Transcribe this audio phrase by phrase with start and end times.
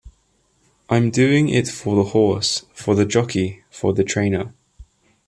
[0.89, 4.55] I'm doing it for the horse, for the jockey, for the trainer.